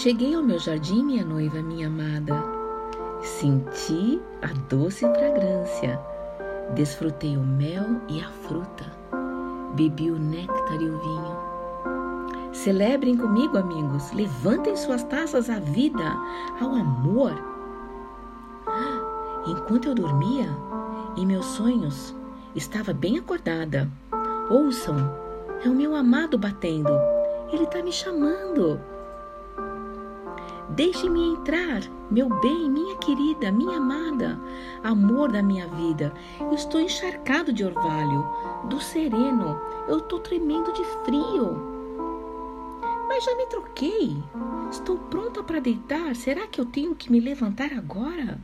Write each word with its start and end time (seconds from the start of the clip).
Cheguei 0.00 0.32
ao 0.32 0.44
meu 0.44 0.60
jardim, 0.60 1.02
minha 1.02 1.24
noiva, 1.24 1.60
minha 1.60 1.88
amada. 1.88 2.40
Senti 3.20 4.22
a 4.42 4.46
doce 4.68 5.00
fragrância. 5.00 5.98
Desfrutei 6.72 7.36
o 7.36 7.40
mel 7.40 8.00
e 8.08 8.20
a 8.20 8.28
fruta. 8.28 8.84
Bebi 9.74 10.12
o 10.12 10.16
néctar 10.16 10.80
e 10.80 10.88
o 10.88 11.00
vinho. 11.00 11.36
Celebrem 12.52 13.16
comigo, 13.16 13.58
amigos. 13.58 14.12
Levantem 14.12 14.76
suas 14.76 15.02
taças 15.02 15.50
à 15.50 15.58
vida, 15.58 16.14
ao 16.60 16.76
amor. 16.76 17.32
Enquanto 19.48 19.88
eu 19.88 19.96
dormia, 19.96 20.48
em 21.16 21.26
meus 21.26 21.44
sonhos, 21.44 22.14
estava 22.54 22.92
bem 22.92 23.18
acordada. 23.18 23.90
Ouçam, 24.48 25.12
é 25.64 25.68
o 25.68 25.74
meu 25.74 25.96
amado 25.96 26.38
batendo. 26.38 26.92
Ele 27.52 27.64
está 27.64 27.82
me 27.82 27.90
chamando. 27.90 28.78
Deixe-me 30.78 31.30
entrar, 31.30 31.82
meu 32.08 32.28
bem, 32.38 32.70
minha 32.70 32.96
querida, 32.98 33.50
minha 33.50 33.78
amada, 33.78 34.40
amor 34.84 35.32
da 35.32 35.42
minha 35.42 35.66
vida. 35.66 36.14
Eu 36.38 36.52
estou 36.52 36.80
encharcado 36.80 37.52
de 37.52 37.64
orvalho, 37.64 38.24
do 38.66 38.80
sereno. 38.80 39.60
Eu 39.88 39.98
estou 39.98 40.20
tremendo 40.20 40.72
de 40.72 40.84
frio. 41.04 41.58
Mas 43.08 43.24
já 43.24 43.34
me 43.34 43.46
troquei. 43.46 44.22
Estou 44.70 44.96
pronta 44.98 45.42
para 45.42 45.58
deitar. 45.58 46.14
Será 46.14 46.46
que 46.46 46.60
eu 46.60 46.64
tenho 46.64 46.94
que 46.94 47.10
me 47.10 47.18
levantar 47.18 47.72
agora? 47.72 48.38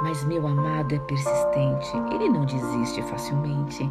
Mas 0.00 0.24
meu 0.24 0.46
amado 0.46 0.94
é 0.94 0.98
persistente, 0.98 1.92
ele 2.10 2.30
não 2.30 2.46
desiste 2.46 3.02
facilmente. 3.02 3.86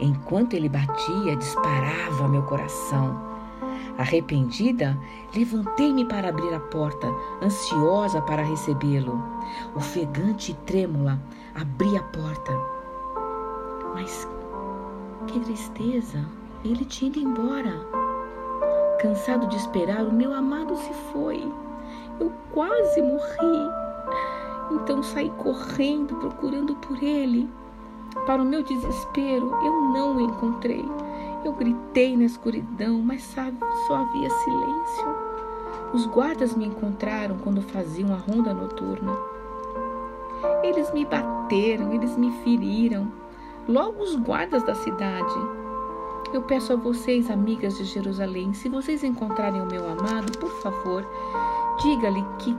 Enquanto 0.00 0.54
ele 0.54 0.68
batia, 0.68 1.36
disparava 1.36 2.26
meu 2.26 2.42
coração. 2.42 3.37
Arrependida, 3.98 4.96
levantei-me 5.34 6.04
para 6.04 6.28
abrir 6.28 6.54
a 6.54 6.60
porta, 6.60 7.08
ansiosa 7.42 8.22
para 8.22 8.42
recebê-lo. 8.44 9.20
Ofegante 9.74 10.52
e 10.52 10.54
trêmula, 10.54 11.20
abri 11.54 11.96
a 11.96 12.02
porta. 12.04 12.52
Mas 13.94 14.28
que 15.26 15.40
tristeza! 15.40 16.24
Ele 16.64 16.84
tinha 16.84 17.10
ido 17.10 17.20
embora. 17.20 17.72
Cansado 19.00 19.46
de 19.48 19.56
esperar, 19.56 20.04
o 20.04 20.12
meu 20.12 20.32
amado 20.32 20.76
se 20.76 20.92
foi. 21.12 21.52
Eu 22.20 22.32
quase 22.52 23.02
morri. 23.02 23.70
Então 24.70 25.02
saí 25.02 25.30
correndo 25.38 26.14
procurando 26.16 26.74
por 26.76 27.02
ele. 27.02 27.48
Para 28.26 28.42
o 28.42 28.44
meu 28.44 28.62
desespero, 28.62 29.52
eu 29.64 29.72
não 29.92 30.16
o 30.16 30.20
encontrei. 30.20 30.84
Eu 31.44 31.52
gritei 31.52 32.16
na 32.16 32.24
escuridão, 32.24 33.00
mas 33.00 33.22
sabe, 33.22 33.58
só 33.86 33.96
havia 33.96 34.28
silêncio. 34.28 35.28
Os 35.92 36.06
guardas 36.06 36.54
me 36.54 36.66
encontraram 36.66 37.38
quando 37.38 37.62
faziam 37.62 38.12
a 38.12 38.16
ronda 38.16 38.52
noturna. 38.52 39.16
Eles 40.62 40.92
me 40.92 41.04
bateram, 41.04 41.92
eles 41.92 42.16
me 42.16 42.30
feriram. 42.42 43.10
Logo 43.68 44.02
os 44.02 44.16
guardas 44.16 44.62
da 44.64 44.74
cidade. 44.74 45.34
Eu 46.32 46.42
peço 46.42 46.74
a 46.74 46.76
vocês, 46.76 47.30
amigas 47.30 47.78
de 47.78 47.84
Jerusalém, 47.84 48.52
se 48.52 48.68
vocês 48.68 49.02
encontrarem 49.02 49.62
o 49.62 49.66
meu 49.66 49.88
amado, 49.88 50.36
por 50.38 50.50
favor, 50.60 51.06
diga-lhe 51.80 52.24
que 52.38 52.54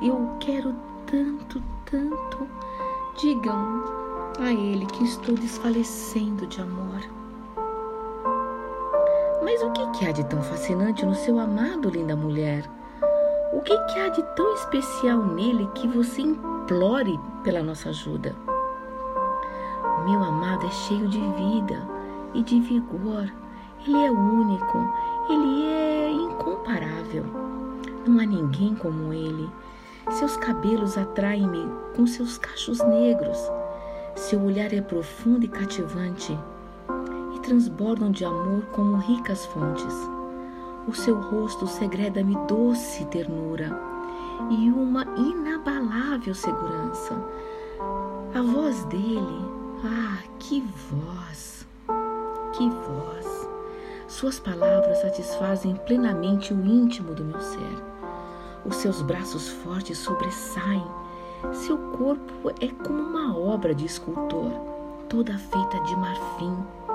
eu 0.00 0.30
quero 0.40 0.74
tanto, 1.06 1.62
tanto. 1.84 2.48
Digam 3.18 3.84
a 4.40 4.52
ele 4.52 4.86
que 4.86 5.04
estou 5.04 5.34
desfalecendo 5.34 6.46
de 6.46 6.60
amor. 6.60 7.25
Mas 9.46 9.62
o 9.62 9.70
que, 9.70 9.86
que 9.92 10.04
há 10.04 10.10
de 10.10 10.24
tão 10.24 10.42
fascinante 10.42 11.06
no 11.06 11.14
seu 11.14 11.38
amado, 11.38 11.88
linda 11.88 12.16
mulher? 12.16 12.68
O 13.52 13.60
que, 13.60 13.78
que 13.78 14.00
há 14.00 14.08
de 14.08 14.20
tão 14.34 14.52
especial 14.54 15.24
nele 15.24 15.70
que 15.72 15.86
você 15.86 16.20
implore 16.20 17.16
pela 17.44 17.62
nossa 17.62 17.90
ajuda? 17.90 18.34
Meu 20.04 20.20
amado 20.24 20.66
é 20.66 20.70
cheio 20.70 21.06
de 21.06 21.20
vida 21.20 21.80
e 22.34 22.42
de 22.42 22.60
vigor. 22.60 23.32
Ele 23.86 24.04
é 24.04 24.10
único, 24.10 24.78
ele 25.30 25.64
é 25.64 26.10
incomparável. 26.10 27.24
Não 28.04 28.18
há 28.18 28.26
ninguém 28.26 28.74
como 28.74 29.12
ele. 29.12 29.48
Seus 30.10 30.36
cabelos 30.36 30.98
atraem-me 30.98 31.70
com 31.94 32.04
seus 32.04 32.36
cachos 32.36 32.80
negros. 32.80 33.38
Seu 34.16 34.42
olhar 34.42 34.74
é 34.74 34.80
profundo 34.80 35.44
e 35.44 35.48
cativante 35.48 36.36
transbordam 37.46 38.10
de 38.10 38.24
amor 38.24 38.64
como 38.72 38.96
ricas 38.96 39.46
fontes. 39.46 39.94
O 40.88 40.92
seu 40.92 41.14
rosto 41.20 41.64
segreda-me 41.66 42.36
doce 42.48 43.04
ternura 43.06 43.70
e 44.50 44.68
uma 44.68 45.04
inabalável 45.16 46.34
segurança. 46.34 47.14
A 48.34 48.42
voz 48.42 48.84
dele, 48.86 49.44
ah, 49.84 50.18
que 50.40 50.60
voz! 50.90 51.64
Que 52.52 52.68
voz! 52.68 53.48
Suas 54.08 54.40
palavras 54.40 54.98
satisfazem 55.02 55.76
plenamente 55.86 56.52
o 56.52 56.66
íntimo 56.66 57.14
do 57.14 57.24
meu 57.24 57.40
ser. 57.40 57.84
Os 58.64 58.76
seus 58.76 59.02
braços 59.02 59.48
fortes 59.48 59.98
sobressaem. 59.98 60.84
Seu 61.52 61.78
corpo 61.96 62.50
é 62.60 62.68
como 62.84 63.00
uma 63.00 63.38
obra 63.38 63.72
de 63.72 63.86
escultor, 63.86 64.50
toda 65.08 65.38
feita 65.38 65.80
de 65.84 65.94
marfim. 65.94 66.85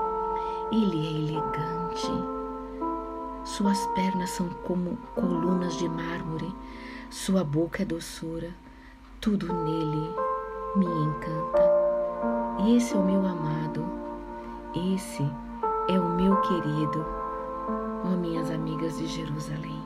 Ele 0.72 1.06
é 1.06 1.10
elegante. 1.18 2.10
Suas 3.44 3.86
pernas 3.88 4.30
são 4.30 4.48
como 4.64 4.96
colunas 5.14 5.76
de 5.76 5.86
mármore. 5.86 6.50
Sua 7.10 7.44
boca 7.44 7.82
é 7.82 7.84
doçura. 7.84 8.48
Tudo 9.20 9.52
nele 9.52 10.14
me 10.74 10.86
encanta. 10.86 11.62
Esse 12.74 12.94
é 12.94 12.98
o 12.98 13.04
meu 13.04 13.26
amado. 13.26 13.84
Esse 14.94 15.22
é 15.90 16.00
o 16.00 16.08
meu 16.08 16.40
querido. 16.40 17.04
Ó 18.04 18.16
minhas 18.16 18.50
amigas 18.50 18.96
de 18.96 19.06
Jerusalém. 19.06 19.82